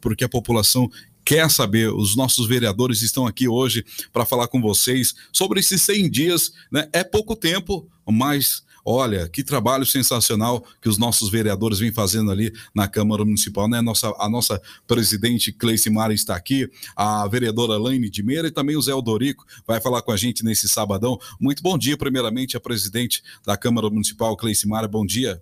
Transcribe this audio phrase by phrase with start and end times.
[0.00, 0.90] porque a população
[1.24, 1.92] quer saber.
[1.92, 6.52] Os nossos vereadores estão aqui hoje para falar com vocês sobre esses 100 dias.
[6.70, 6.88] Né?
[6.92, 12.52] É pouco tempo, mas Olha, que trabalho sensacional que os nossos vereadores vêm fazendo ali
[12.74, 13.80] na Câmara Municipal, né?
[13.80, 18.76] Nossa, a nossa presidente Cleice Mara está aqui, a vereadora Laine de Meira e também
[18.76, 21.18] o Zé Aldorico vai falar com a gente nesse sabadão.
[21.38, 25.40] Muito bom dia, primeiramente, a presidente da Câmara Municipal, Cleice Mara, bom dia.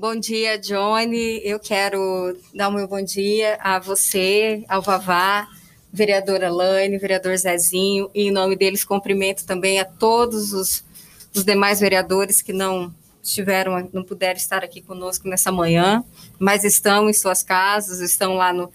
[0.00, 1.40] Bom dia, Johnny.
[1.42, 5.48] Eu quero dar o meu bom dia a você, ao Vavá,
[5.92, 10.84] vereadora Laine, vereador Zezinho, e em nome deles cumprimento também a todos os,
[11.34, 16.04] os demais vereadores que não estiveram, não puderam estar aqui conosco nessa manhã,
[16.38, 18.70] mas estão em suas casas, estão lá no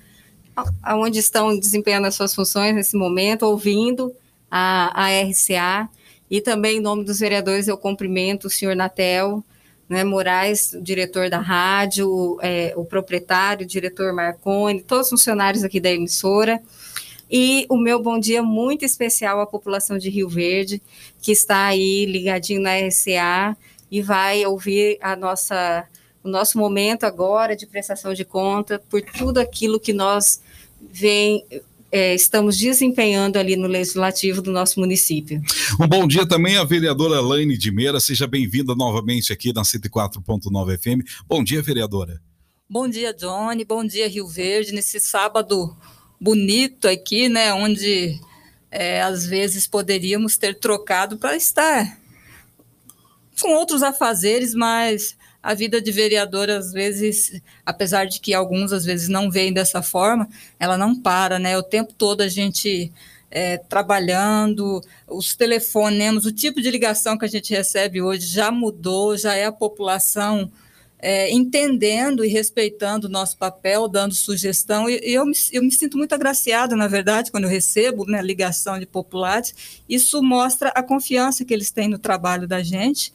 [0.83, 4.13] aonde estão desempenhando as suas funções nesse momento, ouvindo
[4.51, 5.89] a, a RCA,
[6.29, 9.41] e também em nome dos vereadores eu cumprimento o senhor Natel,
[9.87, 15.79] né, Moraes, diretor da rádio, é, o proprietário, o diretor Marconi, todos os funcionários aqui
[15.79, 16.61] da emissora.
[17.29, 20.81] E o meu bom dia muito especial à população de Rio Verde,
[21.21, 23.57] que está aí ligadinho na RCA
[23.89, 25.87] e vai ouvir a nossa,
[26.23, 30.41] o nosso momento agora de prestação de conta por tudo aquilo que nós
[30.79, 31.45] vem,
[31.93, 35.39] é, estamos desempenhando ali no legislativo do nosso município.
[35.79, 40.77] Um bom dia também à vereadora Laine de Meira, seja bem-vinda novamente aqui na 104.9
[40.79, 41.07] FM.
[41.27, 42.19] Bom dia, vereadora.
[42.67, 45.77] Bom dia, Johnny, bom dia, Rio Verde, nesse sábado
[46.19, 48.19] bonito aqui, né, onde
[48.71, 51.99] é, às vezes poderíamos ter trocado para estar
[53.39, 58.85] com outros afazeres, mas a vida de vereador, às vezes, apesar de que alguns às
[58.85, 61.57] vezes não veem dessa forma, ela não para, né?
[61.57, 62.93] O tempo todo a gente
[63.29, 69.17] é, trabalhando, os telefonemas, o tipo de ligação que a gente recebe hoje já mudou,
[69.17, 70.49] já é a população
[70.99, 74.89] é, entendendo e respeitando o nosso papel, dando sugestão.
[74.89, 78.21] E, e eu, me, eu me sinto muito agraciada, na verdade, quando eu recebo né,
[78.21, 79.81] ligação de populares.
[79.89, 83.11] Isso mostra a confiança que eles têm no trabalho da gente.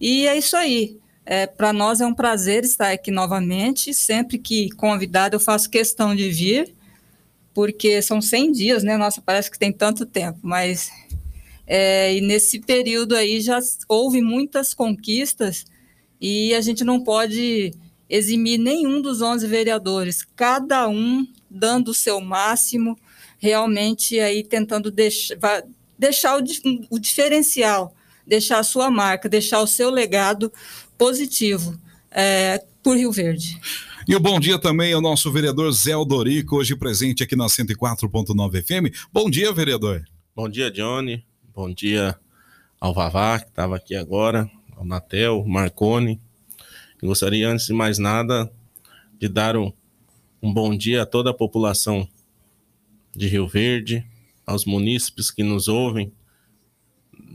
[0.00, 0.96] E é isso aí.
[1.30, 3.92] É, Para nós é um prazer estar aqui novamente.
[3.92, 6.74] Sempre que convidado, eu faço questão de vir,
[7.52, 8.96] porque são 100 dias, né?
[8.96, 10.90] Nossa, parece que tem tanto tempo, mas.
[11.66, 15.66] É, e nesse período aí já houve muitas conquistas
[16.18, 17.74] e a gente não pode
[18.08, 22.98] eximir nenhum dos 11 vereadores, cada um dando o seu máximo,
[23.38, 25.36] realmente aí tentando deixar,
[25.98, 26.44] deixar o,
[26.88, 27.94] o diferencial,
[28.28, 30.52] deixar a sua marca, deixar o seu legado
[30.98, 31.80] positivo
[32.10, 33.58] é, por Rio Verde.
[34.06, 38.62] E o bom dia também ao nosso vereador Zé Aldorico, hoje presente aqui na 104.9
[38.62, 38.94] FM.
[39.12, 40.04] Bom dia, vereador.
[40.34, 41.24] Bom dia, Johnny.
[41.54, 42.16] Bom dia
[42.80, 46.20] ao Vavá, que estava aqui agora, ao Natel, Marcone.
[47.02, 48.50] Eu gostaria, antes de mais nada,
[49.18, 49.72] de dar um,
[50.42, 52.08] um bom dia a toda a população
[53.14, 54.06] de Rio Verde,
[54.46, 56.12] aos munícipes que nos ouvem,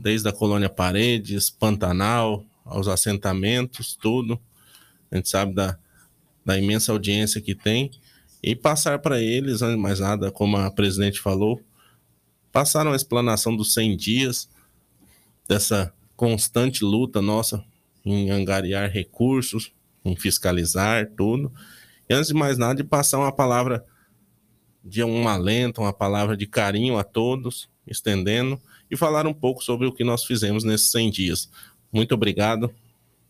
[0.04, 4.38] desde a colônia Paredes, Pantanal, aos assentamentos, tudo.
[5.10, 5.78] A gente sabe da,
[6.44, 7.90] da imensa audiência que tem.
[8.42, 11.58] E passar para eles, antes de mais nada, como a presidente falou,
[12.52, 14.48] passaram a explanação dos 100 dias,
[15.48, 17.64] dessa constante luta nossa
[18.04, 19.72] em angariar recursos,
[20.04, 21.50] em fiscalizar tudo.
[22.10, 23.82] E antes de mais nada, de passar uma palavra
[24.84, 29.86] de um alento, uma palavra de carinho a todos, estendendo, e falar um pouco sobre
[29.86, 31.50] o que nós fizemos nesses 100 dias.
[31.92, 32.72] Muito obrigado.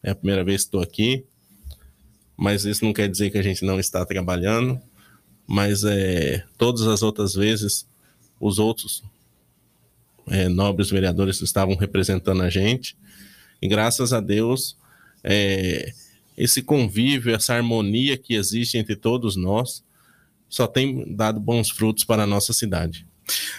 [0.02, 1.24] É a primeira vez que estou aqui,
[2.36, 4.80] mas isso não quer dizer que a gente não está trabalhando.
[5.46, 7.86] Mas é, todas as outras vezes,
[8.40, 9.02] os outros
[10.28, 12.96] é, nobres vereadores estavam representando a gente.
[13.60, 14.76] E graças a Deus,
[15.22, 15.92] é,
[16.36, 19.84] esse convívio, essa harmonia que existe entre todos nós,
[20.48, 23.06] só tem dado bons frutos para a nossa cidade.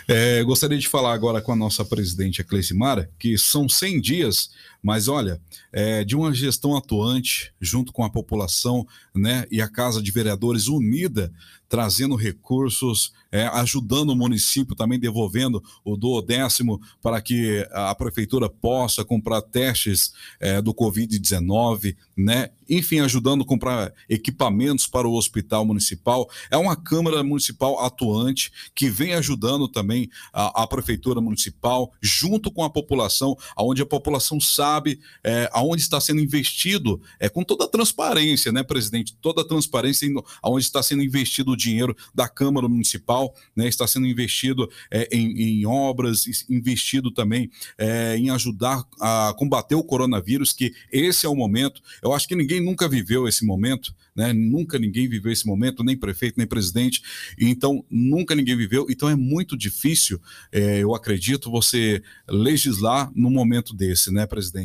[0.08, 4.02] É, gostaria de falar agora com a nossa presidente, a Cleice Mara, que são 100
[4.02, 4.52] dias,
[4.86, 5.42] mas olha,
[5.74, 8.86] é, de uma gestão atuante, junto com a população
[9.16, 11.34] né, e a Casa de Vereadores unida,
[11.68, 18.48] trazendo recursos, é, ajudando o município, também devolvendo o do décimo para que a prefeitura
[18.48, 22.52] possa comprar testes é, do Covid-19, né?
[22.70, 26.30] Enfim, ajudando a comprar equipamentos para o hospital municipal.
[26.52, 32.64] É uma Câmara Municipal atuante que vem ajudando também a, a prefeitura municipal, junto com
[32.64, 37.66] a população, onde a população sabe sabe é, aonde está sendo investido, é, com toda
[37.66, 39.16] a transparência, né, presidente?
[39.22, 43.68] Toda a transparência em, aonde está sendo investido o dinheiro da Câmara Municipal, né?
[43.68, 49.84] Está sendo investido é, em, em, obras, investido também é, em ajudar a combater o
[49.84, 51.82] coronavírus, que esse é o momento.
[52.02, 54.34] Eu acho que ninguém nunca viveu esse momento, né?
[54.34, 57.02] Nunca ninguém viveu esse momento, nem prefeito, nem presidente.
[57.40, 58.88] Então, nunca ninguém viveu.
[58.90, 64.65] Então, é muito difícil, é, eu acredito, você legislar num momento desse, né, presidente?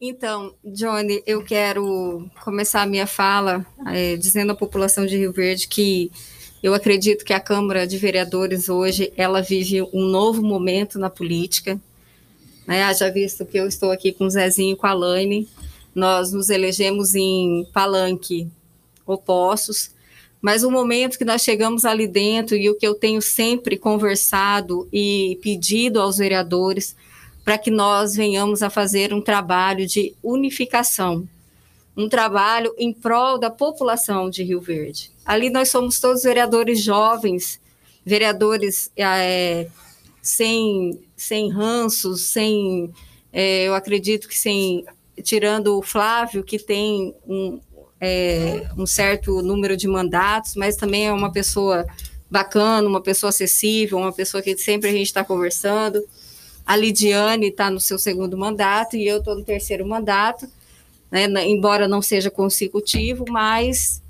[0.00, 5.68] Então, Johnny, eu quero começar a minha fala é, dizendo à população de Rio Verde
[5.68, 6.10] que
[6.62, 11.80] eu acredito que a Câmara de Vereadores hoje ela vive um novo momento na política.
[12.66, 12.92] Né?
[12.94, 15.48] Já visto que eu estou aqui com o Zezinho e com a Laine,
[15.94, 18.48] nós nos elegemos em palanque
[19.06, 19.90] opostos,
[20.40, 24.88] mas o momento que nós chegamos ali dentro e o que eu tenho sempre conversado
[24.92, 26.96] e pedido aos vereadores
[27.44, 31.28] para que nós venhamos a fazer um trabalho de unificação,
[31.96, 35.10] um trabalho em prol da população de Rio Verde.
[35.24, 37.60] Ali nós somos todos vereadores jovens,
[38.04, 39.68] vereadores é,
[40.22, 42.90] sem, sem ranços, sem,
[43.32, 44.84] é, eu acredito que sem,
[45.22, 47.60] tirando o Flávio, que tem um,
[48.00, 51.86] é, um certo número de mandatos, mas também é uma pessoa
[52.30, 56.02] bacana, uma pessoa acessível, uma pessoa que sempre a gente está conversando.
[56.66, 60.48] A Lidiane está no seu segundo mandato e eu estou no terceiro mandato,
[61.10, 64.02] né, embora não seja consecutivo, mas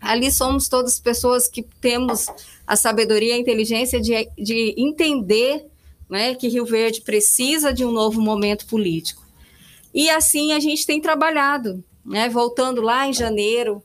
[0.00, 2.26] ali somos todas pessoas que temos
[2.66, 5.66] a sabedoria e a inteligência de, de entender
[6.08, 9.22] né, que Rio Verde precisa de um novo momento político.
[9.94, 13.82] E assim a gente tem trabalhado, né, voltando lá em janeiro,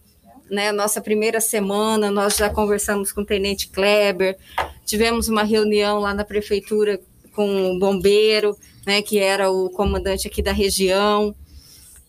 [0.50, 4.38] né, nossa primeira semana, nós já conversamos com o Tenente Kleber,
[4.86, 7.00] tivemos uma reunião lá na prefeitura
[7.38, 11.36] com o bombeiro, né, que era o comandante aqui da região.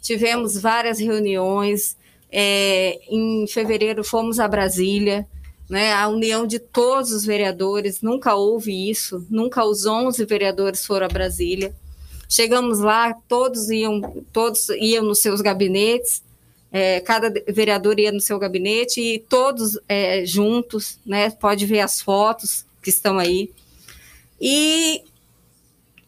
[0.01, 1.99] Tivemos várias reuniões.
[2.33, 5.27] É, em fevereiro fomos a Brasília,
[5.69, 11.07] né, a união de todos os vereadores, nunca houve isso, nunca os 11 vereadores foram
[11.07, 11.75] a Brasília.
[12.27, 16.23] Chegamos lá, todos iam, todos iam nos seus gabinetes,
[16.71, 21.31] é, cada vereador ia no seu gabinete e todos é, juntos, né?
[21.31, 23.51] Pode ver as fotos que estão aí.
[24.41, 25.03] E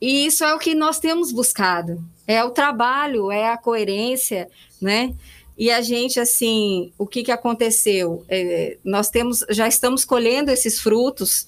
[0.01, 2.03] e isso é o que nós temos buscado.
[2.27, 4.49] É o trabalho, é a coerência,
[4.81, 5.15] né?
[5.59, 8.25] E a gente, assim, o que, que aconteceu?
[8.29, 11.47] É, nós temos, já estamos colhendo esses frutos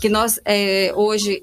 [0.00, 1.42] que nós, é, hoje,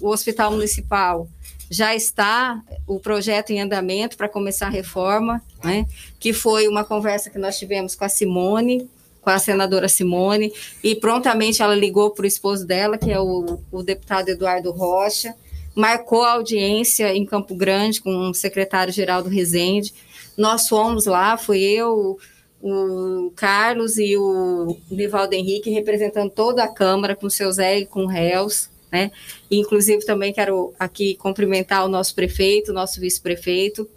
[0.00, 1.28] o Hospital Municipal
[1.70, 5.84] já está o projeto em andamento para começar a reforma, né?
[6.20, 8.88] Que foi uma conversa que nós tivemos com a Simone,
[9.20, 10.52] com a senadora Simone,
[10.82, 15.34] e prontamente ela ligou para o esposo dela, que é o, o deputado Eduardo Rocha,
[15.78, 19.94] marcou a audiência em Campo Grande com o secretário-geral do Resende.
[20.36, 22.18] Nós fomos lá, fui eu,
[22.60, 27.86] o Carlos e o Nivaldo Henrique representando toda a Câmara com o seu Zé e
[27.86, 29.12] com o réus, né?
[29.48, 33.88] inclusive também quero aqui cumprimentar o nosso prefeito, o nosso vice-prefeito.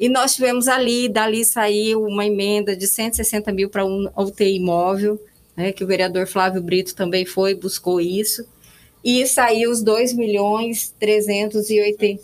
[0.00, 5.24] E nós tivemos ali, dali saiu uma emenda de 160 mil para um UTI imóvel,
[5.56, 8.44] né, que o vereador Flávio Brito também foi, buscou isso
[9.06, 12.20] e saiu os 2 milhões 380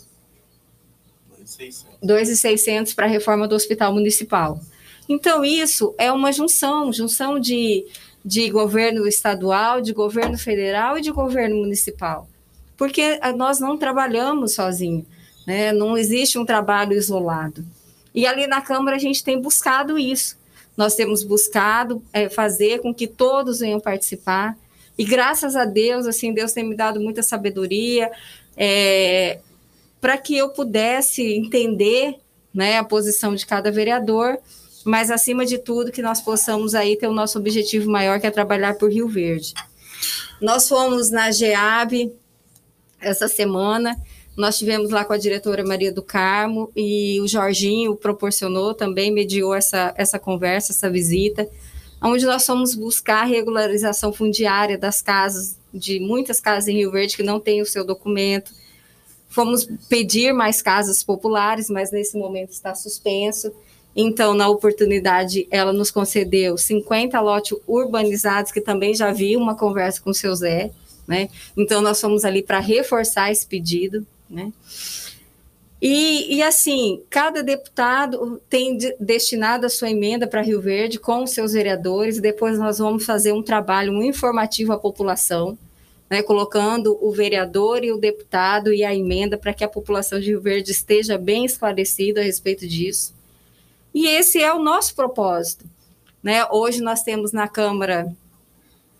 [2.03, 4.59] 2,600 para a reforma do hospital municipal.
[5.07, 7.85] Então, isso é uma junção, junção de,
[8.23, 12.27] de governo estadual, de governo federal e de governo municipal.
[12.75, 15.05] Porque nós não trabalhamos sozinhos,
[15.47, 15.71] né?
[15.71, 17.65] não existe um trabalho isolado.
[18.13, 20.37] E ali na Câmara a gente tem buscado isso.
[20.75, 24.57] Nós temos buscado é, fazer com que todos venham participar,
[24.97, 28.11] e graças a Deus, assim, Deus tem me dado muita sabedoria
[28.55, 29.39] é,
[29.99, 32.15] para que eu pudesse entender
[32.53, 34.37] né, a posição de cada vereador,
[34.85, 38.31] mas acima de tudo que nós possamos aí ter o nosso objetivo maior, que é
[38.31, 39.53] trabalhar por Rio Verde.
[40.39, 42.11] Nós fomos na GEAB
[42.99, 43.95] essa semana,
[44.37, 49.55] nós tivemos lá com a diretora Maria do Carmo e o Jorginho proporcionou também, mediou
[49.55, 51.47] essa, essa conversa, essa visita
[52.03, 57.15] onde nós fomos buscar a regularização fundiária das casas, de muitas casas em Rio Verde
[57.15, 58.51] que não têm o seu documento.
[59.29, 63.51] Fomos pedir mais casas populares, mas nesse momento está suspenso.
[63.95, 70.01] Então, na oportunidade, ela nos concedeu 50 lotes urbanizados, que também já vi uma conversa
[70.01, 70.71] com o seu Zé,
[71.07, 71.29] né?
[71.55, 74.51] Então, nós fomos ali para reforçar esse pedido, né?
[75.85, 81.23] E, e, assim, cada deputado tem de, destinado a sua emenda para Rio Verde com
[81.23, 82.21] os seus vereadores.
[82.21, 85.57] Depois nós vamos fazer um trabalho um informativo à população,
[86.09, 90.27] né, colocando o vereador e o deputado e a emenda para que a população de
[90.27, 93.13] Rio Verde esteja bem esclarecida a respeito disso.
[93.93, 95.65] E esse é o nosso propósito.
[96.23, 96.45] Né?
[96.49, 98.09] Hoje nós temos na Câmara,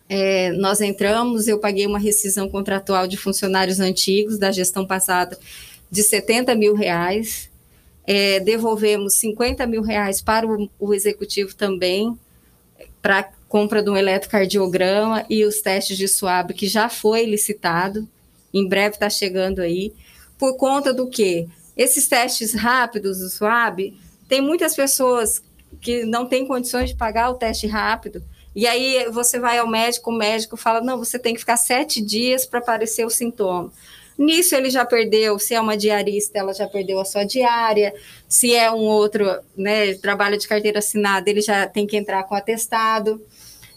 [0.10, 5.40] é, nós entramos, eu paguei uma rescisão contratual de funcionários antigos da gestão passada
[5.94, 7.52] de 70 mil reais,
[8.08, 12.18] é, devolvemos 50 mil reais para o, o executivo também,
[13.00, 18.10] para compra de um eletrocardiograma e os testes de SWAB, que já foi licitado,
[18.52, 19.94] em breve está chegando aí,
[20.36, 21.48] por conta do que?
[21.78, 23.94] Esses testes rápidos do SWAB,
[24.28, 25.44] tem muitas pessoas
[25.80, 28.24] que não têm condições de pagar o teste rápido,
[28.56, 32.02] e aí você vai ao médico, o médico fala, não, você tem que ficar sete
[32.02, 33.72] dias para aparecer o sintoma.
[34.24, 37.94] Nisso ele já perdeu, se é uma diarista, ela já perdeu a sua diária,
[38.26, 39.26] se é um outro,
[39.56, 43.22] né, trabalho de carteira assinada, ele já tem que entrar com atestado.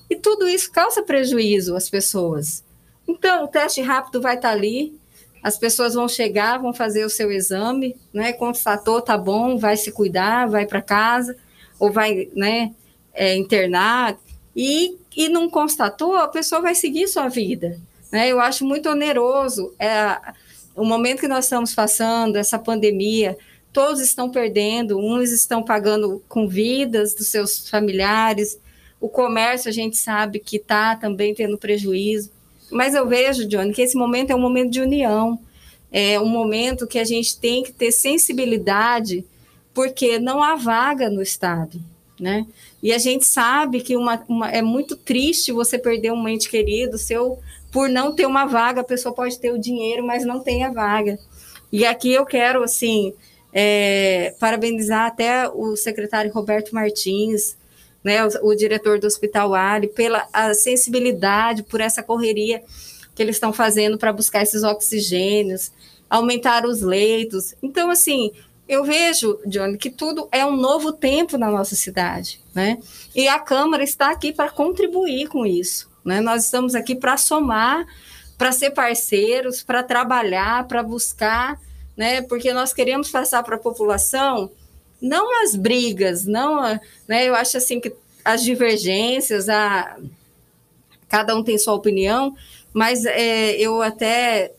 [0.09, 2.65] E tudo isso causa prejuízo às pessoas.
[3.09, 4.97] Então, o teste rápido vai estar tá ali,
[5.43, 8.33] as pessoas vão chegar, vão fazer o seu exame, né?
[8.33, 11.37] Constatou, tá bom, vai se cuidar, vai para casa,
[11.76, 12.73] ou vai, né,
[13.12, 14.17] é, internar,
[14.55, 17.81] e, e não constatou, a pessoa vai seguir sua vida.
[18.17, 18.29] Né?
[18.33, 20.19] Eu acho muito oneroso é,
[20.75, 23.37] o momento que nós estamos passando, essa pandemia,
[23.75, 28.59] todos estão perdendo, uns estão pagando com vidas dos seus familiares,
[28.99, 32.31] o comércio a gente sabe que está também tendo prejuízo.
[32.71, 35.39] Mas eu vejo, Johnny, que esse momento é um momento de união,
[35.93, 39.27] é um momento que a gente tem que ter sensibilidade,
[39.75, 41.79] porque não há vaga no Estado,
[42.19, 42.47] né?
[42.83, 46.97] E a gente sabe que uma, uma, é muito triste você perder um ente querido
[46.97, 47.39] seu
[47.76, 48.80] por não ter uma vaga.
[48.80, 51.18] A pessoa pode ter o dinheiro, mas não tem a vaga.
[51.71, 53.12] E aqui eu quero, assim,
[53.52, 57.54] é, parabenizar até o secretário Roberto Martins,
[58.02, 62.62] né, o, o, diretor do Hospital Ali, pela sensibilidade, por essa correria
[63.14, 65.71] que eles estão fazendo para buscar esses oxigênios,
[66.09, 67.54] aumentar os leitos.
[67.62, 68.33] Então, assim,
[68.66, 72.78] eu vejo, Johnny, que tudo é um novo tempo na nossa cidade, né?
[73.14, 76.21] E a Câmara está aqui para contribuir com isso, né?
[76.21, 77.87] Nós estamos aqui para somar,
[78.39, 81.61] para ser parceiros, para trabalhar, para buscar,
[81.97, 82.23] né?
[82.23, 84.51] Porque nós queremos passar para a população
[85.01, 86.63] não as brigas, não,
[87.07, 87.29] né?
[87.29, 87.93] Eu acho assim que
[88.25, 89.97] as divergências, a
[91.09, 92.35] cada um tem sua opinião,
[92.73, 94.53] mas é, eu até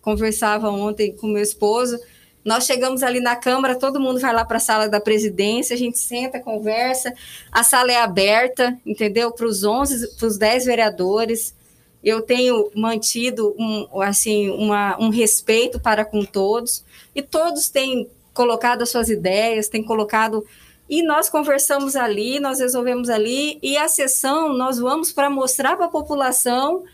[0.00, 1.98] conversava ontem com meu esposo.
[2.44, 5.78] Nós chegamos ali na Câmara, todo mundo vai lá para a sala da presidência, a
[5.78, 7.12] gente senta, conversa,
[7.52, 9.30] a sala é aberta, entendeu?
[9.30, 11.54] Para os 11, para os 10 vereadores.
[12.02, 16.82] Eu tenho mantido um, assim, uma, um respeito para com todos,
[17.14, 20.46] e todos têm colocado as suas ideias, tem colocado.
[20.88, 25.86] E nós conversamos ali, nós resolvemos ali, e a sessão nós vamos para mostrar para
[25.86, 26.84] a população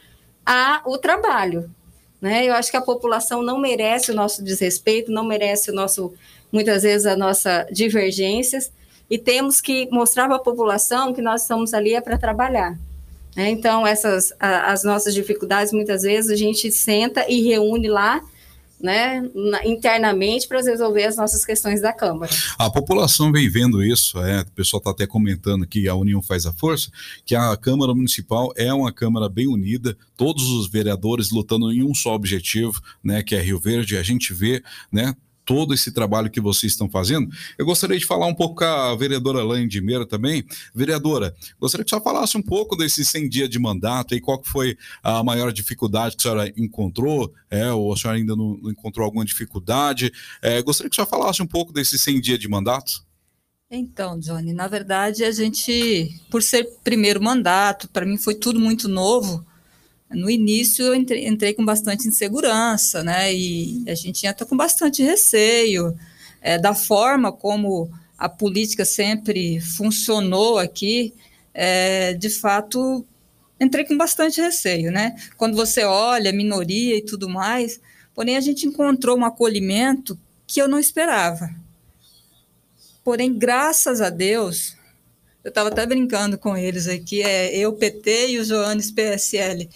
[0.44, 1.70] a, o trabalho.
[2.20, 2.46] Né?
[2.46, 6.14] Eu acho que a população não merece o nosso desrespeito, não merece o nosso,
[6.50, 8.72] muitas vezes, a nossa divergências,
[9.08, 12.76] e temos que mostrar para a população que nós estamos ali é para trabalhar.
[13.36, 13.50] Né?
[13.50, 18.20] Então, essas a, as nossas dificuldades, muitas vezes, a gente senta e reúne lá
[18.86, 19.28] né,
[19.64, 22.30] internamente para resolver as nossas questões da Câmara.
[22.56, 26.46] A população vem vendo isso, é, o pessoal está até comentando que a união faz
[26.46, 26.88] a força,
[27.24, 31.94] que a Câmara Municipal é uma Câmara bem unida, todos os vereadores lutando em um
[31.94, 34.62] só objetivo, né, que é Rio Verde, a gente vê,
[34.92, 35.14] né,
[35.46, 37.30] todo esse trabalho que vocês estão fazendo.
[37.56, 40.44] Eu gostaria de falar um pouco com a vereadora Laine de Meira também.
[40.74, 44.40] Vereadora, gostaria que a senhora falasse um pouco desses 100 dias de mandato e qual
[44.40, 48.58] que foi a maior dificuldade que a senhora encontrou, é, ou a senhora ainda não,
[48.64, 50.12] encontrou alguma dificuldade.
[50.42, 53.06] É, gostaria que a senhora falasse um pouco desses 100 dias de mandato.
[53.70, 58.88] Então, Johnny, na verdade, a gente, por ser primeiro mandato, para mim foi tudo muito
[58.88, 59.45] novo,
[60.10, 63.34] no início eu entrei, entrei, com bastante insegurança, né?
[63.34, 65.96] E a gente entra com bastante receio
[66.40, 71.12] é, da forma como a política sempre funcionou aqui.
[71.52, 73.04] É, de fato,
[73.60, 75.16] entrei com bastante receio, né?
[75.36, 77.80] Quando você olha minoria e tudo mais,
[78.14, 81.50] porém a gente encontrou um acolhimento que eu não esperava.
[83.02, 84.76] Porém, graças a Deus,
[85.42, 89.68] eu estava até brincando com eles aqui, é eu PT e o Joanes PSL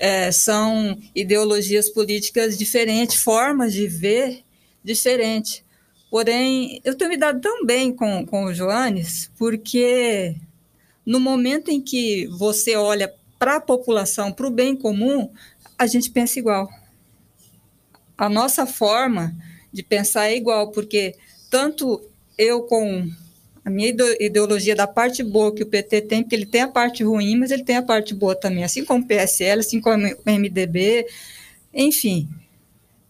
[0.00, 4.44] é, são ideologias políticas diferentes, formas de ver
[4.82, 5.64] diferentes.
[6.10, 10.34] Porém, eu tenho me dado tão bem com, com o Joanes, porque
[11.04, 15.30] no momento em que você olha para a população, para o bem comum,
[15.78, 16.68] a gente pensa igual.
[18.16, 19.34] A nossa forma
[19.72, 21.14] de pensar é igual, porque
[21.50, 22.00] tanto
[22.36, 23.08] eu com
[23.68, 27.04] a minha ideologia da parte boa que o PT tem, porque ele tem a parte
[27.04, 30.30] ruim, mas ele tem a parte boa também, assim como o PSL, assim como o
[30.30, 31.06] MDB,
[31.72, 32.26] enfim,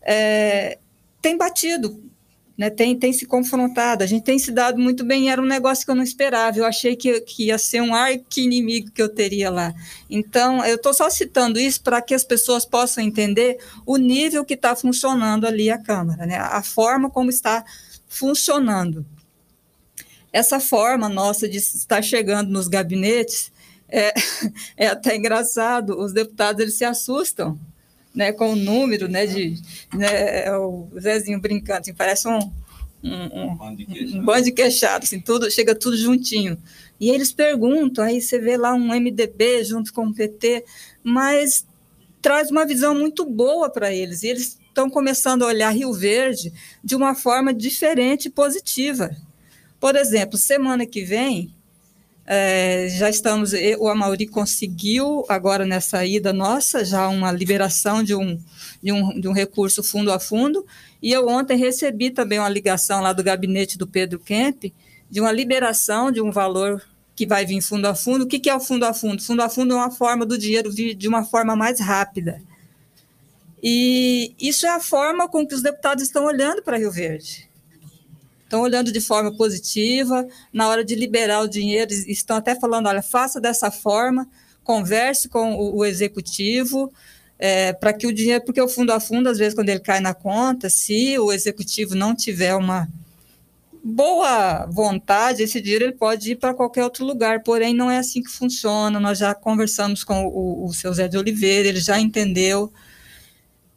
[0.03, 0.79] é,
[1.23, 2.03] tem batido,
[2.57, 5.85] né, tem, tem se confrontado, a gente tem se dado muito bem, era um negócio
[5.85, 9.49] que eu não esperava, eu achei que, que ia ser um arqui-inimigo que eu teria
[9.49, 9.73] lá.
[10.11, 14.55] Então, eu estou só citando isso para que as pessoas possam entender o nível que
[14.55, 17.65] está funcionando ali a Câmara, né, a forma como está
[18.09, 19.07] funcionando.
[20.33, 23.51] Essa forma nossa de estar chegando nos gabinetes
[23.89, 24.13] é,
[24.77, 27.59] é até engraçado, os deputados eles se assustam,
[28.15, 29.55] né, com o número, né, de,
[29.95, 32.39] né, é o Zezinho brincando, assim, parece um,
[33.03, 33.59] um, um,
[34.17, 36.59] um bando de queixado, assim, tudo, chega tudo juntinho.
[37.01, 40.65] E eles perguntam, aí você vê lá um MDB junto com o PT,
[41.03, 41.65] mas
[42.21, 46.53] traz uma visão muito boa para eles, e eles estão começando a olhar Rio Verde
[46.83, 49.17] de uma forma diferente e positiva.
[49.81, 51.55] Por exemplo, semana que vem,
[52.27, 58.39] é, já estamos, o Amauri conseguiu, agora nessa ida nossa, já uma liberação de um,
[58.83, 60.67] de um, de um recurso fundo a fundo,
[61.01, 64.65] e eu ontem recebi também uma ligação lá do gabinete do Pedro Kemp,
[65.09, 66.83] de uma liberação de um valor
[67.15, 68.25] que vai vir fundo a fundo.
[68.25, 69.23] O que, que é o fundo a fundo?
[69.23, 72.43] Fundo a fundo é uma forma do dinheiro vir de uma forma mais rápida.
[73.63, 77.48] E isso é a forma com que os deputados estão olhando para Rio Verde
[78.49, 83.03] estão olhando de forma positiva, na hora de liberar o dinheiro, estão até falando, olha,
[83.03, 84.27] faça dessa forma,
[84.65, 86.91] converse com o, o executivo,
[87.39, 90.01] é, para que o dinheiro, porque o fundo a fundo, às vezes, quando ele cai
[90.01, 92.89] na conta, se o executivo não tiver uma
[93.85, 98.23] boa vontade, esse dinheiro ele pode ir para qualquer outro lugar, porém não é assim
[98.23, 102.73] que funciona, nós já conversamos com o, o seu Zé de Oliveira, ele já entendeu,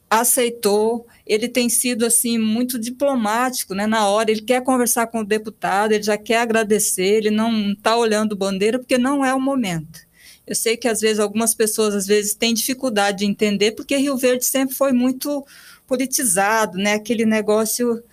[0.09, 3.87] aceitou, ele tem sido assim muito diplomático, né?
[3.87, 7.95] Na hora ele quer conversar com o deputado, ele já quer agradecer, ele não está
[7.95, 10.01] olhando bandeira porque não é o momento.
[10.45, 14.17] Eu sei que às vezes algumas pessoas às vezes têm dificuldade de entender porque Rio
[14.17, 15.45] Verde sempre foi muito
[15.87, 16.95] politizado, né?
[16.95, 18.03] Aquele negócio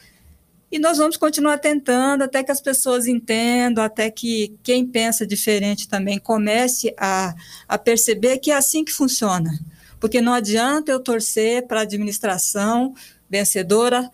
[0.70, 5.88] e nós vamos continuar tentando até que as pessoas entendam, até que quem pensa diferente
[5.88, 7.34] também comece a,
[7.66, 9.50] a perceber que é assim que funciona
[10.00, 12.94] porque não adianta eu torcer para a administração
[13.28, 14.10] vencedora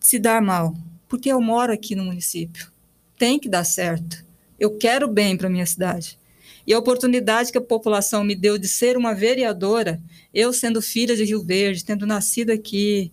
[0.00, 0.74] se dar mal,
[1.08, 2.70] porque eu moro aqui no município.
[3.18, 4.24] Tem que dar certo.
[4.58, 6.18] Eu quero bem para minha cidade.
[6.66, 10.00] E a oportunidade que a população me deu de ser uma vereadora,
[10.32, 13.10] eu sendo filha de Rio Verde, tendo nascido aqui,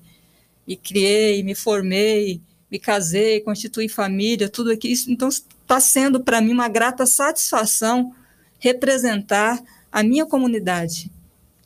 [0.68, 4.92] e criei, me formei, me casei, constituí família, tudo aqui.
[4.92, 8.14] Isso, então, está sendo para mim uma grata satisfação
[8.60, 11.12] representar a minha comunidade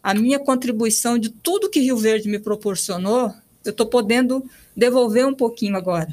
[0.02, 3.34] a minha contribuição de tudo que Rio Verde me proporcionou,
[3.64, 4.44] eu estou podendo
[4.76, 6.12] devolver um pouquinho agora.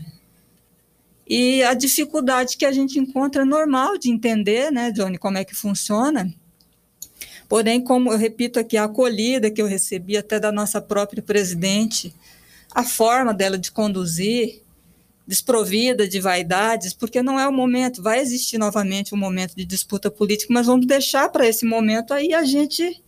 [1.29, 5.44] E a dificuldade que a gente encontra é normal de entender, né, Johnny, como é
[5.44, 6.33] que funciona.
[7.49, 12.14] Porém, como eu repito aqui, a acolhida que eu recebi até da nossa própria presidente,
[12.72, 14.62] a forma dela de conduzir,
[15.27, 20.11] desprovida de vaidades, porque não é o momento, vai existir novamente um momento de disputa
[20.11, 23.03] política, mas vamos deixar para esse momento aí a gente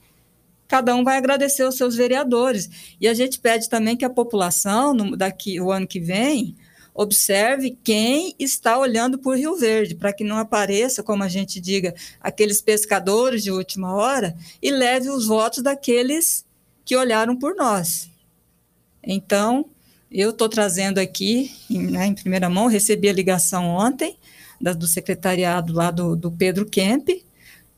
[0.68, 2.68] cada um vai agradecer os seus vereadores.
[3.00, 6.54] E a gente pede também que a população, no, daqui o ano que vem,
[6.94, 11.94] observe quem está olhando por Rio Verde, para que não apareça, como a gente diga,
[12.20, 16.44] aqueles pescadores de última hora e leve os votos daqueles
[16.84, 18.10] que olharam por nós.
[19.02, 19.66] Então,
[20.10, 24.18] eu estou trazendo aqui, né, em primeira mão, recebi a ligação ontem
[24.60, 27.08] da, do secretariado lá do, do Pedro Kemp,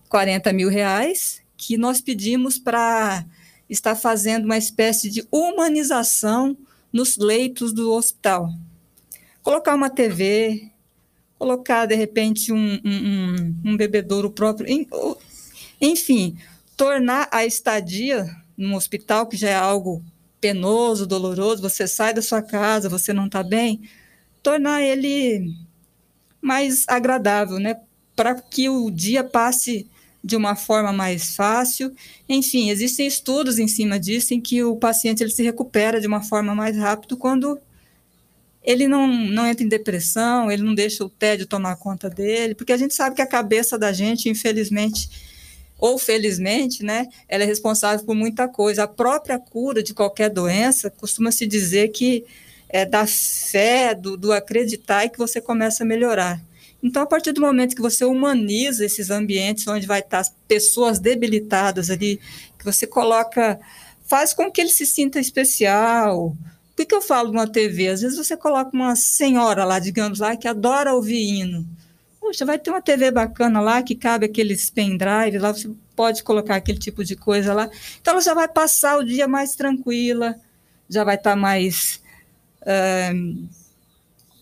[0.09, 3.23] 40 mil reais, que nós pedimos para
[3.69, 6.57] estar fazendo uma espécie de humanização
[6.91, 8.51] nos leitos do hospital.
[9.43, 10.71] Colocar uma TV,
[11.39, 14.67] colocar, de repente, um, um, um bebedouro próprio,
[15.79, 16.39] enfim,
[16.79, 18.25] tornar a estadia
[18.57, 20.03] no hospital, que já é algo
[20.41, 23.83] penoso, doloroso, você sai da sua casa, você não está bem,
[24.43, 25.55] tornar ele
[26.41, 27.77] mais agradável, né?
[28.17, 29.91] Para que o dia passe
[30.23, 31.95] de uma forma mais fácil.
[32.29, 36.23] Enfim, existem estudos em cima disso em que o paciente ele se recupera de uma
[36.23, 37.59] forma mais rápida quando
[38.63, 42.73] ele não, não entra em depressão, ele não deixa o tédio tomar conta dele, porque
[42.73, 45.09] a gente sabe que a cabeça da gente, infelizmente,
[45.79, 48.85] ou felizmente, né, ela é responsável por muita coisa.
[48.85, 52.25] A própria cura de qualquer doença costuma se dizer que
[52.69, 56.41] é da fé, do, do acreditar e que você começa a melhorar.
[56.83, 61.91] Então, a partir do momento que você humaniza esses ambientes onde vai estar pessoas debilitadas
[61.91, 62.19] ali,
[62.59, 63.61] que você coloca,
[64.07, 66.37] faz com que ele se sinta especial.
[66.75, 67.89] Por que eu falo de uma TV?
[67.89, 71.67] Às vezes você coloca uma senhora lá, digamos lá, que adora ouvir hino.
[72.19, 76.57] Puxa, vai ter uma TV bacana lá que cabe aqueles pendrive lá, você pode colocar
[76.57, 77.69] aquele tipo de coisa lá.
[78.01, 80.35] Então ela já vai passar o dia mais tranquila,
[80.89, 82.01] já vai estar mais
[82.63, 83.13] é,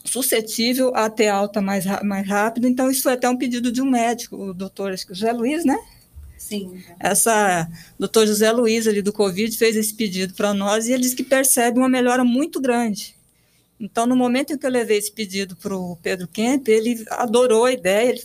[0.08, 2.66] suscetível a ter alta mais, mais rápido.
[2.66, 5.78] Então, isso foi até um pedido de um médico, o doutor José Luiz, né?
[6.36, 6.82] Sim.
[7.00, 7.68] Essa
[7.98, 11.24] doutor José Luiz ali do Covid fez esse pedido para nós e ele disse que
[11.24, 13.16] percebe uma melhora muito grande.
[13.80, 17.64] Então, no momento em que eu levei esse pedido para o Pedro Kemp, ele adorou
[17.64, 18.22] a ideia, ele,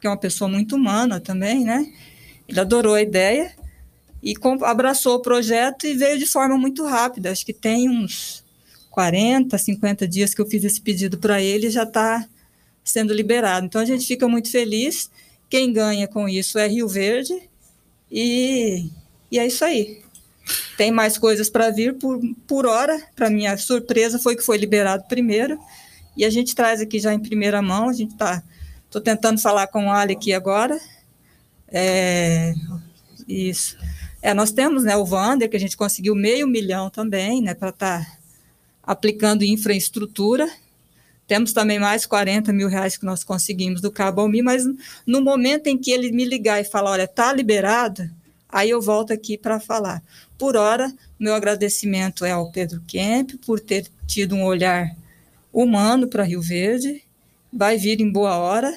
[0.00, 1.92] que é uma pessoa muito humana também, né?
[2.48, 3.54] Ele adorou a ideia
[4.22, 7.30] e abraçou o projeto e veio de forma muito rápida.
[7.30, 8.43] Acho que tem uns
[8.94, 12.24] 40, 50 dias que eu fiz esse pedido para ele já está
[12.84, 13.66] sendo liberado.
[13.66, 15.10] Então a gente fica muito feliz.
[15.50, 17.34] Quem ganha com isso é Rio Verde
[18.08, 18.88] e,
[19.32, 20.00] e é isso aí.
[20.76, 22.96] Tem mais coisas para vir por, por hora.
[23.16, 25.58] Para minha surpresa foi que foi liberado primeiro
[26.16, 27.88] e a gente traz aqui já em primeira mão.
[27.88, 28.44] A gente está,
[28.84, 30.78] estou tentando falar com o Ali aqui agora.
[31.66, 32.54] É,
[33.26, 33.76] isso.
[34.22, 37.70] É, nós temos né, o Vander, que a gente conseguiu meio milhão também, né, para
[37.70, 38.13] estar tá
[38.86, 40.48] aplicando infraestrutura.
[41.26, 44.64] Temos também mais 40 mil reais que nós conseguimos do Cabo Almi, mas
[45.06, 48.08] no momento em que ele me ligar e falar, olha, está liberado,
[48.48, 50.02] aí eu volto aqui para falar.
[50.36, 54.94] Por hora, meu agradecimento é ao Pedro Kemp por ter tido um olhar
[55.50, 57.02] humano para Rio Verde,
[57.50, 58.76] vai vir em boa hora,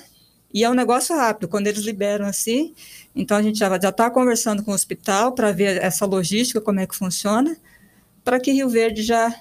[0.53, 2.73] e é um negócio rápido, quando eles liberam assim,
[3.13, 6.87] então a gente já está conversando com o hospital para ver essa logística, como é
[6.87, 7.57] que funciona,
[8.23, 9.33] para que Rio Verde já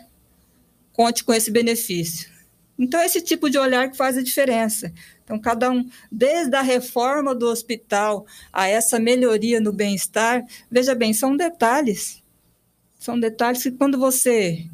[0.96, 2.30] conte com esse benefício.
[2.78, 4.90] Então, esse tipo de olhar que faz a diferença.
[5.22, 11.12] Então, cada um, desde a reforma do hospital a essa melhoria no bem-estar, veja bem,
[11.12, 12.22] são detalhes.
[12.98, 14.66] São detalhes que, quando você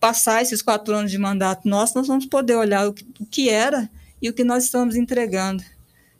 [0.00, 2.94] passar esses quatro anos de mandato nosso, nós vamos poder olhar o
[3.30, 5.62] que era e o que nós estamos entregando.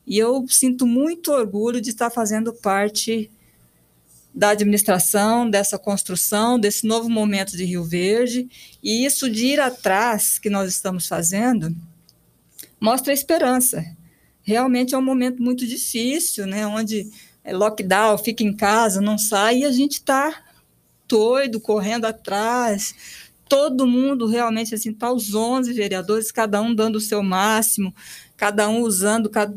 [0.06, 3.30] E eu sinto muito orgulho de estar fazendo parte
[4.34, 8.48] da administração, dessa construção, desse novo momento de Rio Verde,
[8.82, 11.74] e isso de ir atrás que nós estamos fazendo
[12.80, 13.84] mostra esperança.
[14.42, 17.08] Realmente é um momento muito difícil, né, onde
[17.44, 20.42] é lockdown, fica em casa, não sai, e a gente está
[21.06, 22.94] doido, correndo atrás,
[23.48, 27.94] todo mundo realmente assim, tá os 11 vereadores, cada um dando o seu máximo,
[28.36, 29.54] cada um usando cada,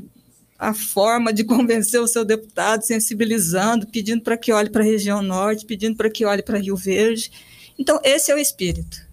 [0.57, 5.21] a forma de convencer o seu deputado, sensibilizando, pedindo para que olhe para a região
[5.21, 7.31] norte, pedindo para que olhe para Rio Verde.
[7.77, 9.05] Então, esse é o espírito.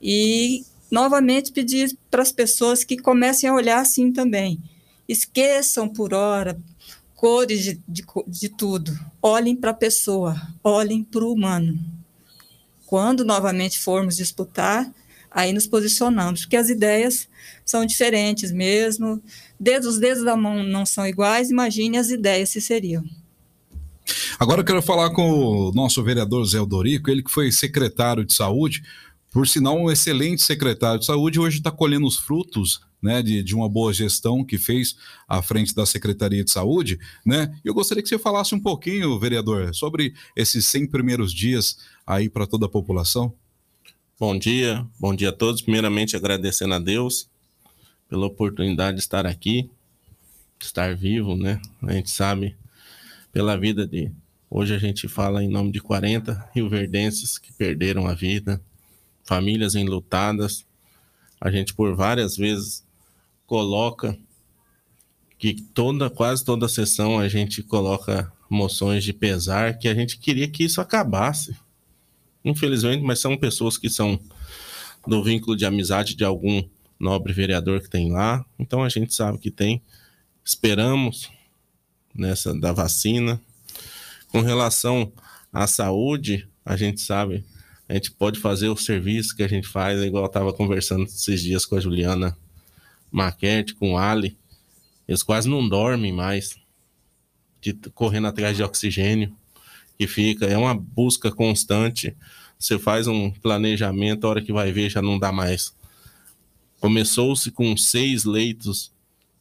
[0.00, 4.58] E, novamente, pedir para as pessoas que comecem a olhar assim também.
[5.08, 6.58] Esqueçam por hora
[7.20, 8.98] cores de, de, de tudo.
[9.20, 11.78] Olhem para a pessoa, olhem para o humano.
[12.86, 14.90] Quando novamente formos disputar,
[15.30, 17.28] aí nos posicionamos, porque as ideias
[17.64, 19.22] são diferentes mesmo,
[19.58, 23.04] dedos, os dedos da mão não são iguais, imagine as ideias se seriam.
[24.38, 28.34] Agora eu quero falar com o nosso vereador Zé Dorico, ele que foi secretário de
[28.34, 28.82] saúde,
[29.30, 33.54] por sinal um excelente secretário de saúde, hoje está colhendo os frutos né, de, de
[33.54, 34.96] uma boa gestão que fez
[35.28, 37.54] à frente da Secretaria de Saúde, né?
[37.64, 42.46] Eu gostaria que você falasse um pouquinho, vereador, sobre esses 100 primeiros dias aí para
[42.46, 43.32] toda a população.
[44.20, 45.62] Bom dia, bom dia a todos.
[45.62, 47.26] Primeiramente agradecendo a Deus
[48.06, 49.70] pela oportunidade de estar aqui,
[50.60, 51.58] estar vivo, né?
[51.82, 52.54] A gente sabe
[53.32, 54.12] pela vida de.
[54.50, 58.60] Hoje a gente fala em nome de 40 rioverdenses que perderam a vida,
[59.24, 60.66] famílias enlutadas.
[61.40, 62.84] A gente por várias vezes
[63.46, 64.18] coloca
[65.38, 70.46] que toda, quase toda sessão a gente coloca moções de pesar que a gente queria
[70.46, 71.56] que isso acabasse.
[72.44, 74.18] Infelizmente, mas são pessoas que são
[75.06, 76.62] do vínculo de amizade de algum
[76.98, 78.44] nobre vereador que tem lá.
[78.58, 79.82] Então a gente sabe que tem.
[80.44, 81.30] Esperamos
[82.14, 83.40] nessa da vacina.
[84.28, 85.12] Com relação
[85.52, 87.44] à saúde, a gente sabe,
[87.88, 91.42] a gente pode fazer o serviço que a gente faz, igual eu estava conversando esses
[91.42, 92.36] dias com a Juliana
[93.10, 94.38] Maquete, com o Ali.
[95.08, 96.56] Eles quase não dormem mais
[97.60, 99.34] de correndo atrás de oxigênio
[100.00, 102.16] que fica, é uma busca constante.
[102.58, 105.74] Você faz um planejamento, a hora que vai ver já não dá mais.
[106.80, 108.90] Começou-se com seis leitos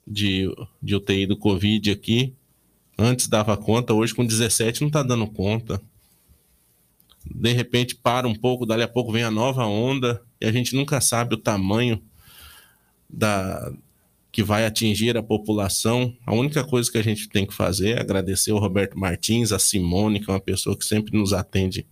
[0.06, 2.34] de, de UTI do Covid aqui.
[2.98, 5.82] Antes dava conta, hoje com 17 não está dando conta.
[7.26, 10.76] De repente para um pouco, dali a pouco vem a nova onda e a gente
[10.76, 12.04] nunca sabe o tamanho
[13.10, 13.72] da
[14.32, 16.15] que vai atingir a população.
[16.26, 19.60] A única coisa que a gente tem que fazer é agradecer o Roberto Martins, a
[19.60, 21.86] Simone, que é uma pessoa que sempre nos atende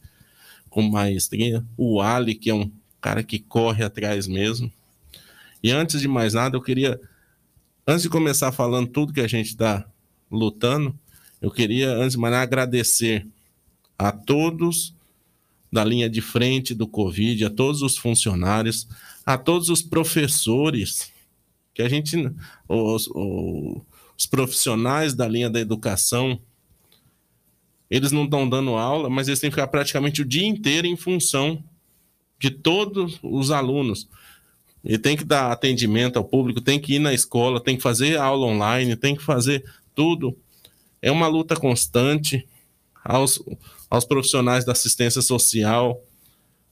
[0.69, 2.71] com maestria, o Ali, que é um
[3.01, 4.71] cara que corre atrás mesmo.
[5.63, 6.99] E antes de mais nada, eu queria
[7.89, 9.87] Antes de começar falando tudo que a gente está
[10.29, 10.93] lutando,
[11.41, 13.25] eu queria, antes de mais nada, agradecer
[13.97, 14.93] a todos
[15.71, 18.89] da linha de frente do Covid, a todos os funcionários,
[19.25, 21.13] a todos os professores,
[21.77, 22.17] que a gente,
[22.67, 26.41] os, os, profissionais da linha da educação,
[27.87, 30.97] eles não estão dando aula, mas eles têm que ficar praticamente o dia inteiro em
[30.97, 31.63] função
[32.39, 34.09] de todos os alunos.
[34.83, 38.17] Ele tem que dar atendimento ao público, tem que ir na escola, tem que fazer
[38.17, 39.63] aula online, tem que fazer
[39.93, 40.35] tudo.
[40.99, 42.43] É uma luta constante
[43.05, 43.39] aos,
[43.87, 46.03] aos profissionais da assistência social.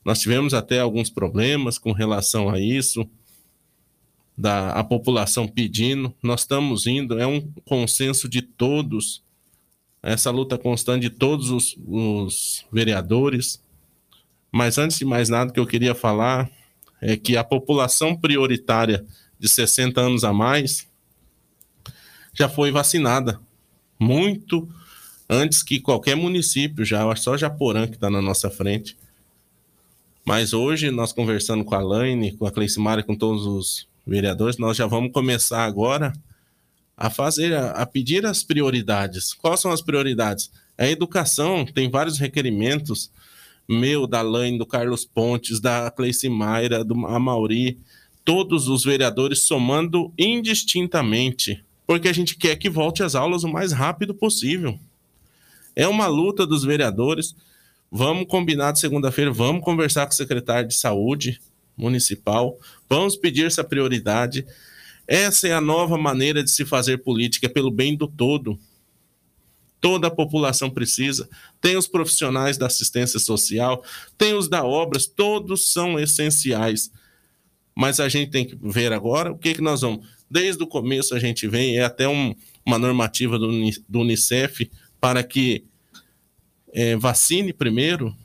[0.03, 3.07] Nós tivemos até alguns problemas com relação a isso,
[4.37, 6.13] da a população pedindo.
[6.21, 9.23] Nós estamos indo, é um consenso de todos,
[10.03, 13.61] essa luta constante de todos os, os vereadores.
[14.51, 16.49] Mas antes de mais nada, que eu queria falar
[17.01, 19.05] é que a população prioritária
[19.39, 20.87] de 60 anos a mais
[22.33, 23.39] já foi vacinada
[23.99, 24.67] muito
[25.29, 28.97] antes que qualquer município, já só Japorã que está na nossa frente.
[30.25, 34.77] Mas hoje, nós conversando com a Laine, com a Cleicimara, com todos os vereadores, nós
[34.77, 36.13] já vamos começar agora
[36.95, 39.33] a fazer, a, pedir as prioridades.
[39.33, 40.51] Quais são as prioridades?
[40.77, 43.11] A educação tem vários requerimentos,
[43.67, 47.79] meu, da Laine, do Carlos Pontes, da Cleicimaira, do Amauri,
[48.23, 53.71] todos os vereadores somando indistintamente, porque a gente quer que volte às aulas o mais
[53.71, 54.79] rápido possível.
[55.75, 57.35] É uma luta dos vereadores.
[57.91, 61.39] Vamos combinar de segunda-feira, vamos conversar com o secretário de saúde
[61.77, 62.57] municipal,
[62.89, 64.45] vamos pedir essa prioridade.
[65.07, 68.57] Essa é a nova maneira de se fazer política pelo bem do todo.
[69.79, 71.29] Toda a população precisa.
[71.61, 73.83] Tem os profissionais da assistência social,
[74.17, 76.91] tem os da obras, todos são essenciais.
[77.75, 80.07] Mas a gente tem que ver agora o que, que nós vamos.
[80.29, 82.33] Desde o começo a gente vem, é até um,
[82.65, 83.51] uma normativa do,
[83.87, 85.65] do Unicef para que
[86.73, 88.15] é, vacine primeiro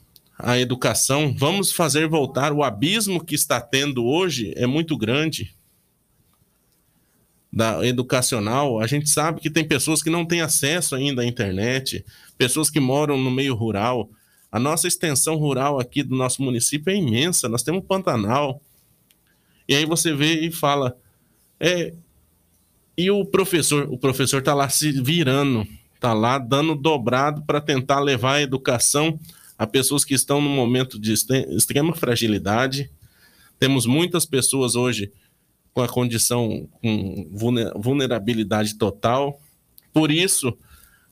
[0.45, 1.35] a educação.
[1.37, 5.55] Vamos fazer voltar o abismo que está tendo hoje é muito grande
[7.53, 8.81] da educacional.
[8.81, 12.05] A gente sabe que tem pessoas que não têm acesso ainda à internet,
[12.39, 14.09] pessoas que moram no meio rural.
[14.51, 17.49] A nossa extensão rural aqui do nosso município é imensa.
[17.49, 18.61] Nós temos Pantanal.
[19.69, 20.97] E aí você vê e fala,
[21.59, 21.95] é,
[22.97, 25.67] e o professor, o professor está lá se virando
[26.01, 29.21] está lá dando dobrado para tentar levar a educação
[29.61, 32.91] a pessoas que estão num momento de extrema fragilidade.
[33.59, 35.13] Temos muitas pessoas hoje
[35.75, 37.29] com a condição com
[37.77, 39.39] vulnerabilidade total.
[39.93, 40.57] Por isso,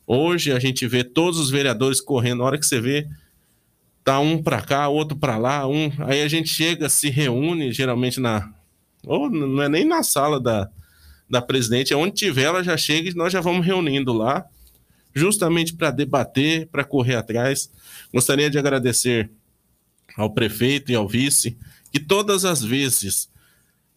[0.07, 2.39] hoje a gente vê todos os vereadores correndo.
[2.39, 3.07] Na hora que você vê,
[4.03, 5.93] tá um para cá, outro para lá, um.
[6.07, 8.51] Aí a gente chega, se reúne, geralmente na
[9.07, 10.71] ou não é nem na sala da,
[11.29, 14.47] da presidente, é onde tiver, ela já chega e nós já vamos reunindo lá
[15.19, 17.71] justamente para debater, para correr atrás.
[18.13, 19.31] Gostaria de agradecer
[20.17, 21.57] ao prefeito e ao vice
[21.93, 23.29] que todas as vezes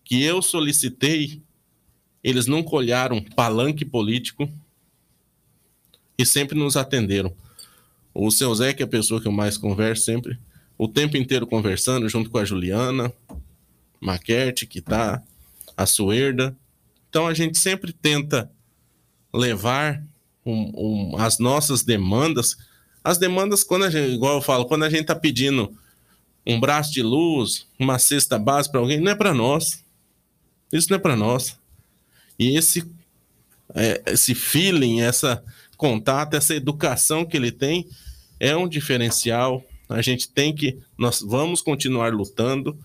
[0.04, 1.42] que eu solicitei,
[2.24, 4.52] eles nunca olharam palanque político
[6.18, 7.34] e sempre nos atenderam.
[8.14, 10.38] O seu Zé, que é a pessoa que eu mais converso sempre,
[10.78, 13.14] o tempo inteiro conversando, junto com a Juliana,
[14.00, 15.24] Maquerte, que está,
[15.78, 16.56] a Suerda.
[17.10, 18.52] Então a gente sempre tenta
[19.34, 20.04] levar
[20.46, 22.58] um, um, as nossas demandas.
[23.04, 25.76] As demandas, quando a gente, igual eu falo, quando a gente está pedindo
[26.46, 29.84] um braço de luz, uma cesta base para alguém, não é para nós.
[30.72, 31.58] Isso não é para nós.
[32.38, 32.90] E esse,
[33.76, 35.44] é, esse feeling, essa
[35.78, 37.88] contato, essa educação que ele tem
[38.40, 39.64] é um diferencial.
[39.90, 42.78] A gente tem que, nós vamos continuar lutando.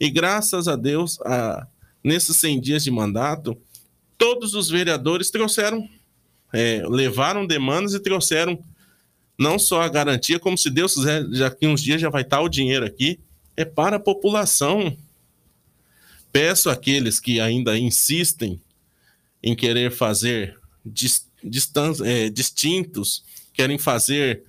[0.00, 1.66] E graças a Deus, a,
[2.02, 3.56] nesses 100 dias de mandato,
[4.16, 5.88] todos os vereadores trouxeram
[6.52, 8.62] é, levaram demandas e trouxeram
[9.38, 12.40] não só a garantia, como se Deus quiser, já que uns dias já vai estar
[12.40, 13.20] o dinheiro aqui,
[13.56, 14.96] é para a população.
[16.32, 18.60] Peço àqueles que ainda insistem
[19.42, 20.58] em querer fazer
[22.04, 24.42] é, distintos, querem fazer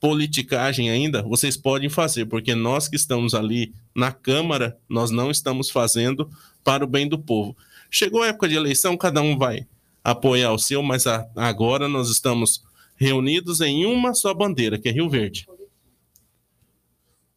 [0.00, 5.70] politicagem ainda, vocês podem fazer, porque nós que estamos ali na Câmara, nós não estamos
[5.70, 6.30] fazendo
[6.62, 7.56] para o bem do povo.
[7.90, 9.66] Chegou a época de eleição, cada um vai
[10.04, 12.62] apoiar o seu, mas a, agora nós estamos
[12.94, 15.46] reunidos em uma só bandeira, que é Rio Verde.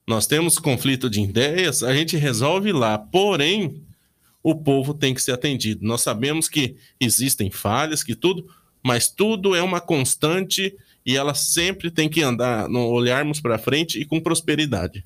[0.05, 3.81] Nós temos conflito de ideias, a gente resolve lá, porém,
[4.43, 5.85] o povo tem que ser atendido.
[5.85, 8.47] Nós sabemos que existem falhas, que tudo,
[8.83, 10.73] mas tudo é uma constante
[11.05, 15.05] e ela sempre tem que andar, no olharmos para frente e com prosperidade.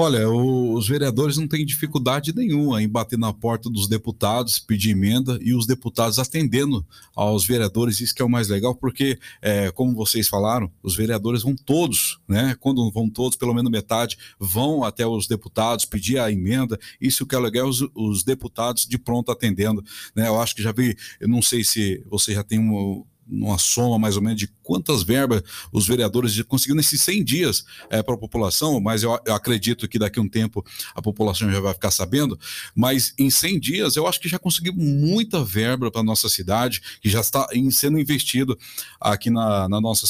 [0.00, 5.36] Olha, os vereadores não têm dificuldade nenhuma em bater na porta dos deputados, pedir emenda
[5.42, 9.96] e os deputados atendendo aos vereadores, isso que é o mais legal, porque, é, como
[9.96, 12.54] vocês falaram, os vereadores vão todos, né?
[12.60, 16.78] Quando vão todos, pelo menos metade, vão até os deputados pedir a emenda.
[17.00, 19.84] Isso que é legal, os, os deputados de pronto atendendo,
[20.14, 20.28] né?
[20.28, 23.98] Eu acho que já vi, eu não sei se você já tem um uma soma
[23.98, 28.18] mais ou menos de quantas verbas os vereadores conseguiram nesses 100 dias é, para a
[28.18, 30.64] população, mas eu, eu, acredito que daqui a um tempo
[30.94, 32.38] a população já vai ficar sabendo,
[32.74, 36.80] mas em 100 dias eu acho que já conseguimos muita verba para a nossa cidade,
[37.00, 38.58] que já está sendo investido
[39.00, 40.08] aqui na, na nossa cidade.